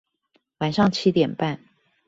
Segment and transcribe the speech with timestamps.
[0.57, 1.59] 晚上七點半